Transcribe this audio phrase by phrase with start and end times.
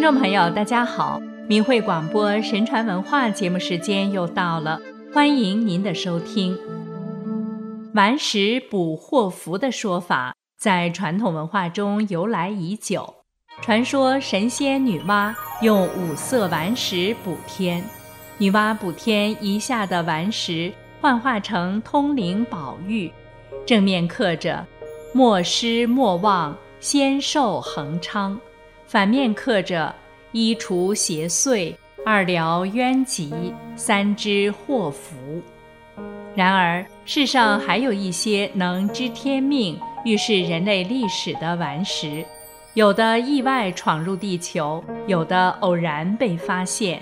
[0.00, 1.20] 听众朋友，大家好！
[1.46, 4.80] 明慧广播神传文化节目时间又到了，
[5.12, 6.58] 欢迎您的收听。
[7.92, 13.14] 顽石补祸福的说法，在传统文化中由来已久。
[13.60, 17.84] 传说神仙女娲用五色顽石补天，
[18.38, 20.72] 女娲补天遗下的顽石
[21.02, 23.12] 幻化成通灵宝玉，
[23.66, 24.66] 正面刻着
[25.12, 28.40] “莫失莫忘，仙寿恒昌”。
[28.90, 29.94] 反面刻着
[30.34, 31.72] “一除邪祟，
[32.04, 35.40] 二疗冤疾，三知祸福”。
[36.34, 42.24] 然而，世上还有一些能知天命、预示人类历史的顽石，
[42.74, 47.00] 有的意外闯入地球，有的偶然被发现。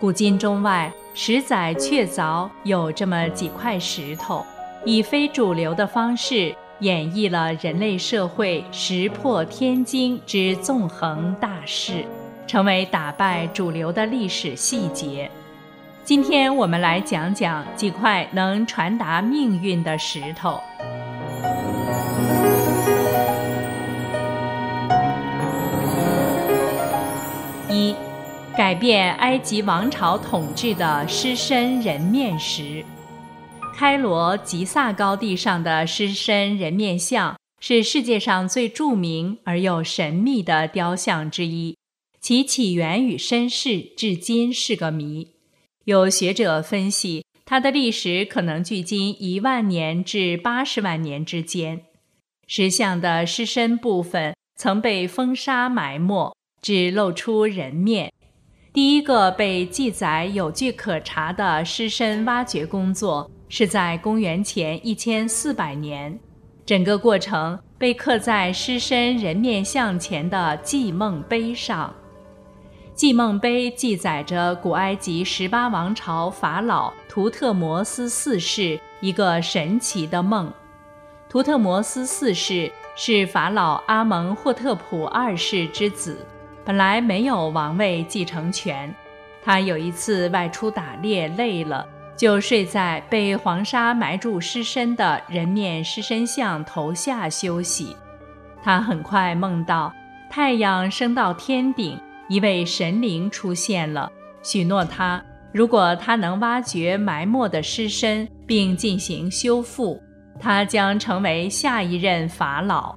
[0.00, 4.42] 古今中外，十载确凿有这么几块石头，
[4.86, 6.54] 以非主流的方式。
[6.80, 12.04] 演绎了人类社会石破天惊之纵横大势，
[12.46, 15.30] 成为打败主流的历史细节。
[16.04, 20.60] 今天我们来讲讲几块能传达命运的石头。
[27.70, 27.94] 一，
[28.54, 32.84] 改变埃及王朝统治的狮身人面石。
[33.76, 41.76] 开罗吉萨高地上的狮身人面像是世界上最著名而又神秘的雕像之一，
[42.18, 45.32] 其起源与身世至今是个谜。
[45.84, 51.82] 有学者分析，它的历史可能距今一万年至八十万年之间。
[52.46, 58.10] 石像的狮身部分曾被风沙埋没，只露出人面。
[58.72, 63.30] 第一个被记载有据可查的狮身挖掘工作。
[63.48, 66.18] 是在公元前一千四百年，
[66.64, 71.94] 整个过程被刻在狮身人面像前的祭梦碑上。
[72.94, 80.50] 祭梦碑记载着古埃及十八王朝法老图特摩斯四世一个神奇的梦。
[81.28, 86.26] 图特摩斯四世是法老阿蒙霍特普二世之子，
[86.64, 88.92] 本来没有王位继承权。
[89.44, 91.86] 他有一次外出打猎，累了。
[92.16, 97.94] 就睡在被黄沙埋住尸身的人面狮身像头下休息。
[98.62, 99.92] 他很快梦到
[100.30, 104.10] 太阳升到天顶，一位神灵出现了，
[104.42, 105.22] 许诺他，
[105.52, 110.02] 如果他能挖掘埋没的尸身并进行修复，
[110.40, 112.96] 他将成为下一任法老。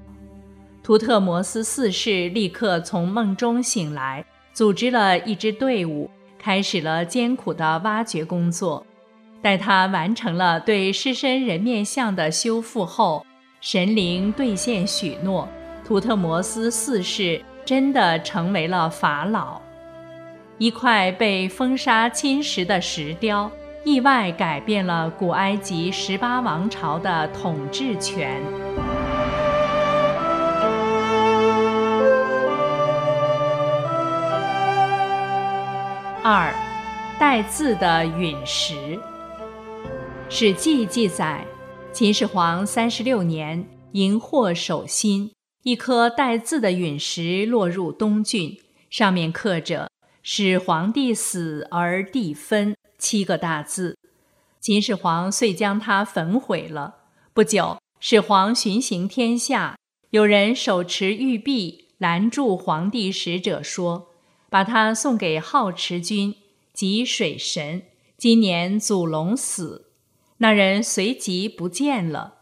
[0.81, 6.09] 图特摩斯四世立刻从梦中醒来，组织了一支队伍，
[6.39, 8.83] 开始了艰苦的挖掘工作。
[9.41, 13.25] 待他完成了对狮身人面像的修复后，
[13.61, 15.47] 神灵兑现许诺，
[15.85, 19.61] 图特摩斯四世真的成为了法老。
[20.57, 23.49] 一块被风沙侵蚀的石雕，
[23.85, 28.41] 意外改变了古埃及十八王朝的统治权。
[36.21, 36.53] 二，
[37.17, 38.75] 带字的陨石。
[40.31, 41.43] 《史记》记载，
[41.91, 45.31] 秦始皇三十六年，荧惑守心，
[45.63, 48.55] 一颗带字的陨石落入东郡，
[48.91, 49.89] 上面刻着
[50.21, 53.97] “始皇帝死而地分”七个大字。
[54.59, 56.97] 秦始皇遂将它焚毁了。
[57.33, 59.79] 不久，始皇巡行天下，
[60.11, 64.09] 有人手持玉璧拦住皇帝使者，说
[64.51, 66.35] ：“把它送给好持君，
[66.71, 67.81] 即水神。
[68.15, 69.87] 今年祖龙死。”
[70.39, 72.35] 那人随即不见了。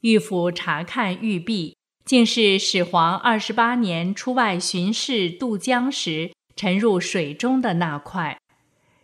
[0.00, 8.38] 御府查看玉璧，竟是始皇二十八年出外巡视渡江时沉入水中的那块。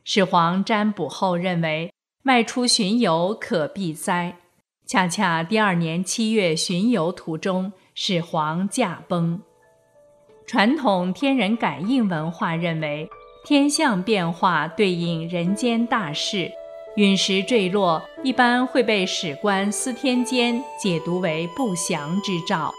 [0.05, 1.93] 始皇占卜后认为，
[2.25, 4.39] 外出巡游可避灾。
[4.87, 9.43] 恰恰第二年七月巡游途中，始皇驾崩。
[10.47, 13.09] 传统天人感应文化认为，
[13.45, 16.51] 天象变化对应人间大事。
[16.97, 22.73] 陨石坠落一般会被史官司天监解读为不祥之兆。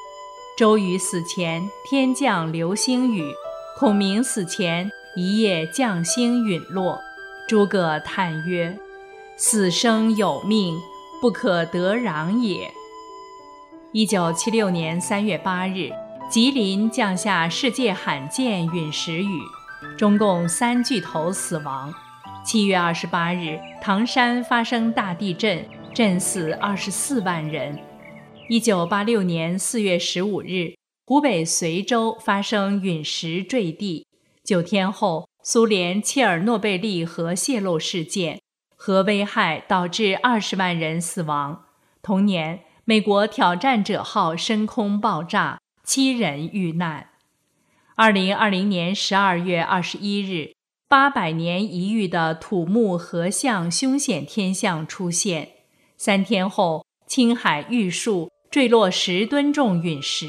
[0.55, 3.23] 周瑜死前天降流星雨，
[3.79, 7.01] 孔明死前一夜将星陨落。
[7.47, 8.77] 诸葛叹曰
[9.35, 10.79] ：“死生有命，
[11.19, 12.71] 不可得攘也。”
[13.91, 15.89] 一九七六年三月八日，
[16.29, 19.41] 吉林降下世界罕见陨石雨，
[19.97, 21.91] 中共三巨头死亡。
[22.43, 27.79] 七月二十八日，唐山发生大地震，震死二十四万人。
[28.49, 30.73] 一九八六年四月十五日，
[31.05, 34.05] 湖北随州发生陨石坠地，
[34.43, 38.41] 九天后，苏联切尔诺贝利核泄漏事件，
[38.75, 41.63] 核危害导致二十万人死亡。
[42.01, 47.07] 同年，美国挑战者号升空爆炸，七人遇难。
[47.95, 50.52] 二零二零年十二月二十一日，
[50.93, 55.49] 八百年一遇的土木合相凶险天象出现。
[55.97, 60.27] 三天后，青海玉树坠落十吨重陨石，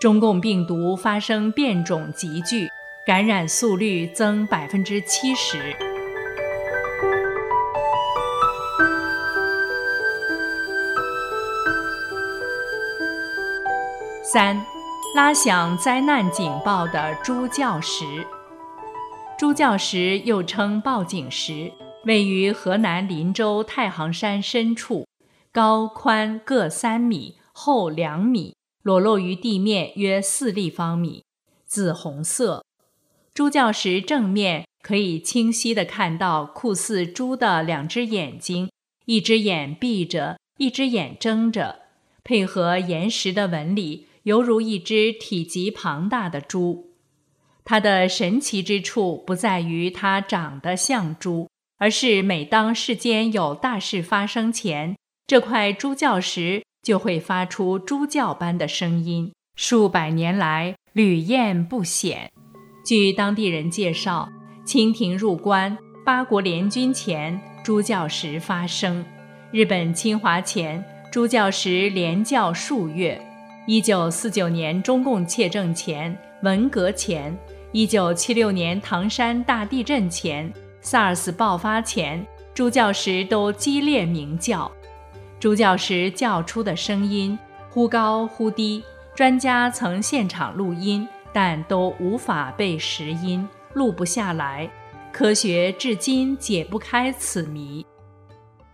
[0.00, 2.66] 中共病毒发生变种急剧。
[3.06, 5.76] 感染速率增百分之七十。
[14.22, 14.58] 三，
[15.14, 18.26] 拉响灾难警报的猪叫石。
[19.38, 21.72] 猪叫石又称报警石，
[22.06, 25.06] 位于河南林州太行山深处，
[25.52, 31.22] 高宽各三米，厚两米，裸露于地面约四立方米，
[31.64, 32.64] 紫红色。
[33.32, 38.68] 猪叫石正面可以清晰地看到酷似猪的两只眼睛，
[39.04, 41.82] 一只眼闭着，一只眼睁着，
[42.24, 46.87] 配合岩石的纹理，犹如一只体积庞大的猪。
[47.70, 62.30] 它的神奇之处不在于它长得像猪，而是每当世间有大事发生前，这块猪叫石就会发出猪叫般的声音，数百年来屡验不鲜。
[62.86, 64.30] 据当地人介绍，
[64.64, 65.76] 清廷入关、
[66.06, 69.04] 八国联军前，猪叫石发声；
[69.52, 70.82] 日本侵华前，
[71.12, 73.20] 猪叫石连叫数月；
[73.66, 77.36] 一九四九年中共窃政前、文革前、
[77.72, 84.70] 一九七六年唐山大地震前、SARS 爆发前，猪叫时都激烈鸣叫。
[85.38, 87.38] 猪叫时叫出的声音
[87.70, 88.82] 忽高忽低，
[89.14, 91.06] 专家曾现场录音。
[91.30, 94.68] 但都无法被实音录不下来，
[95.12, 97.84] 科学至今解不开此谜。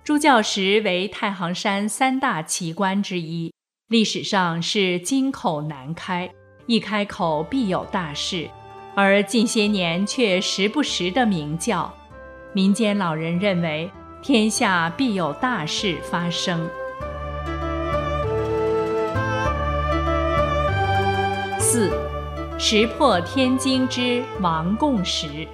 [0.04, 3.52] 猪叫石为太行山三大奇观之一，
[3.88, 6.30] 历史上是金口难开，
[6.66, 8.48] 一开口必有大事，
[8.94, 11.92] 而近些年却时不时的鸣叫。
[12.52, 13.90] 民间老人认为，
[14.22, 16.68] 天下必有大事发生。
[21.58, 21.90] 四。
[22.56, 25.46] 石破天惊之王贡石。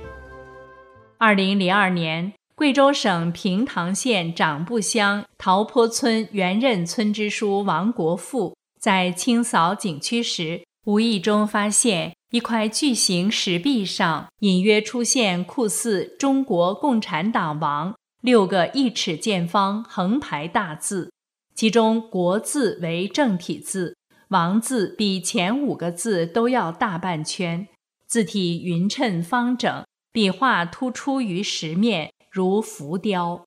[1.17, 17.93] 二零零二年，贵州省平塘县长布乡桃坡村原任村支书王国富在清扫景区时，无意中发现一块巨型石壁上隐约出现酷似“中国共产党王”
[18.23, 21.13] 六个一尺见方横排大字，
[21.57, 23.97] 其中“国”字为正体字。
[24.29, 27.67] 王字比前五个字都要大半圈，
[28.07, 33.45] 字体匀称方整，笔画突出于石面，如浮雕。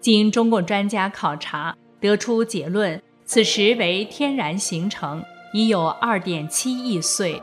[0.00, 7.42] 经中共专家考察，得出结论：此石为天然形成，已有二点七亿岁。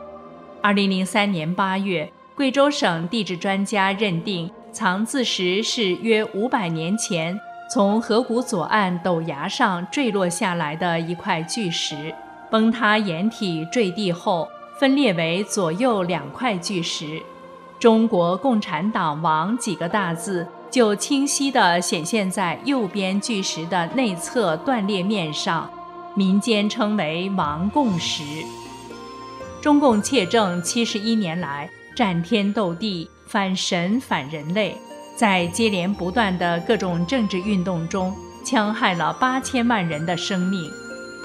[0.68, 7.40] 二零零三年八月，贵州省地质专家认定藏字石是约五百年前
[7.72, 12.14] 从河谷左岸陡崖上坠落下来的一块巨石。
[12.50, 14.46] 崩塌岩体坠地后，
[14.78, 17.18] 分裂为左右两块巨石
[17.80, 25.70] ，“中国共产党王”几个大字就清晰地显现在右边巨石的内侧断裂面上，
[26.14, 28.22] 民间称为“王贡石”。
[29.60, 34.76] 中共窃政七十一年来，战天斗地，反神反人类，
[35.16, 40.70] 在接连不断的各种政治运动中，戕害了八千万人的生命。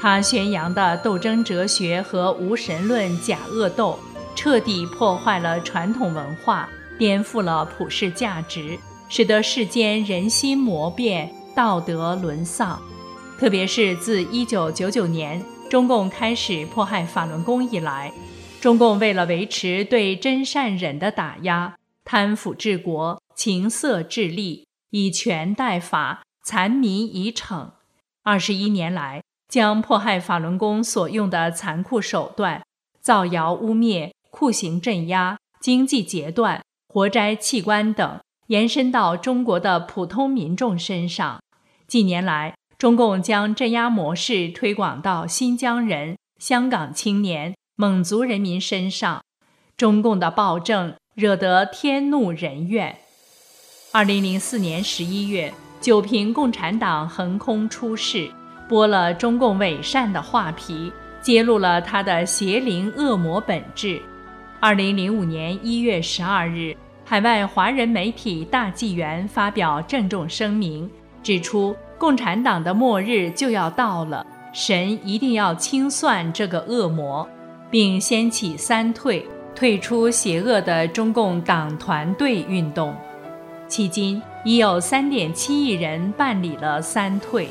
[0.01, 3.97] 他宣扬的斗争哲学和无神论假恶斗，
[4.35, 12.81] 彻底破坏了传统文化，颠覆了普世价值，使得世间人心魔变，道德沦丧。
[13.39, 18.13] 特别是自1999年中共开始迫害法轮功以来，
[18.61, 21.75] 中共为了维持对真善忍的打压，
[22.05, 27.71] 贪腐治国，情色治吏，以权代法，残民以惩。
[28.21, 29.23] 二十一年来。
[29.49, 32.61] 将迫害法轮功所用的残酷手段——
[33.01, 41.41] 造谣污蔑、酷刑镇压、经济截断、活摘器官等，延伸到中国的普通民众身上。
[41.87, 49.23] 近年来，中共将镇压模式推广到新疆人、香港青年、蒙族人民身上。
[49.77, 52.93] 中共的暴政惹得天怒人怨。
[53.93, 58.29] 二零零四年十一月，九平共产党横空出世。
[58.67, 64.01] 剥了中共伪善的画皮，揭露了他的邪灵恶魔本质。
[64.59, 66.75] 二零零五年一月十二日，
[67.05, 70.91] 海外华人媒体《大纪元》发表郑重声明，
[71.23, 71.73] 指出
[72.03, 77.25] 共产党的末日就要到了，神一定要清算这个恶魔，
[77.71, 82.93] 并掀起三退，退出邪恶的中共党团队运动。
[83.69, 87.47] 迄今已有三点七亿人办理了三退。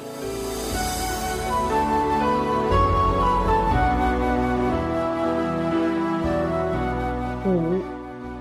[7.46, 7.80] 五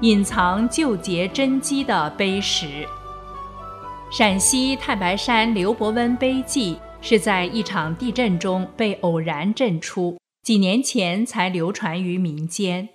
[0.02, 2.86] 隐藏救劫真机的碑石。
[4.12, 12.90] 陕西太白山刘伯温碑记是在一场地震中被偶然震出，几年前才流传于民间。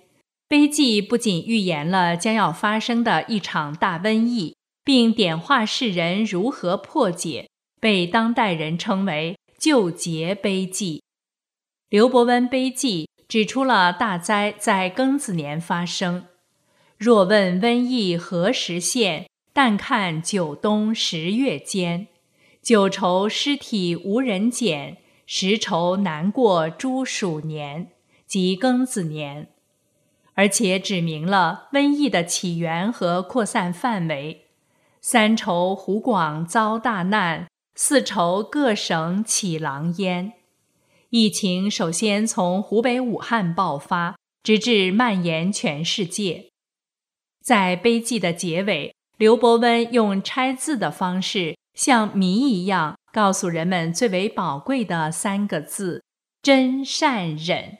[0.47, 7.49] 碑记不仅预言了将要发生的一场大瘟疫，并点化世人如何破解，
[7.81, 11.01] 被当代人称为“救劫碑记”。
[11.89, 16.25] 刘伯温碑记指出了大灾在庚子年发生。
[16.99, 19.25] 若问瘟疫何时现？
[19.57, 22.09] 但看九冬十月间。
[22.61, 27.89] 九愁尸体无人捡，十愁难过猪鼠年，
[28.27, 29.49] 即庚子年。
[30.35, 34.45] 而且指明了瘟疫的起源和扩散范围。
[35.01, 40.33] 三愁湖广遭大难，四愁各省起狼烟。
[41.09, 46.49] 疫情首先从湖北武汉爆发，直至蔓延全世界。
[47.41, 56.03] 在悲剧的结尾，刘伯温用拆字的方式，像谜一样告诉人们最为宝贵的三个字：
[56.43, 57.79] 真善忍。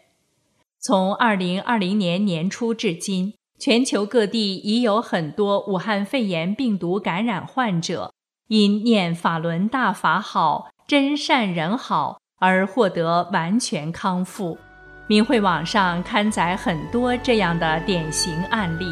[0.79, 8.11] 从二零二零年年初至今，全球各地已有很多武汉肺炎病毒感染患者，
[8.47, 14.57] 因念法轮大法好、真善忍好而获得完全康复。
[15.05, 18.85] 明慧网上刊载很多这样的典型案例。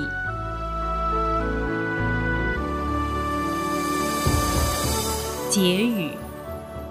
[5.55, 6.09] 结语：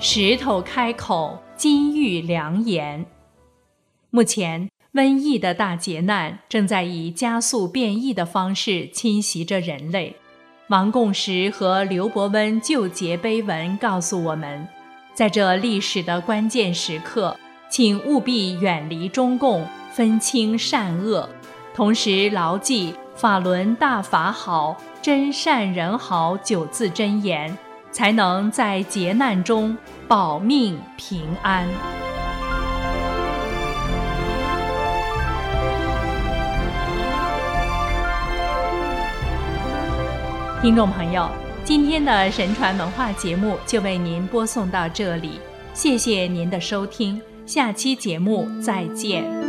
[0.01, 3.05] 石头开口，金玉良言。
[4.09, 10.17] 目前，瘟疫的大劫难正在以加速变异的方式侵袭着人类。
[10.69, 14.67] 王贡石和刘伯温救劫碑文告诉我们，
[15.13, 17.37] 在这历史的关键时刻，
[17.69, 21.29] 请务必远离中共，分清善恶，
[21.75, 27.55] 同时牢记“法轮大法好，真善人好”九字真言。
[27.95, 29.77] 才能在劫难中
[30.09, 31.65] 保命平安。
[40.61, 41.29] 听众朋友，
[41.63, 45.39] 今天的神传文化节目就为您播送到这里，
[45.73, 49.44] 谢谢您的收听，下期节目再见。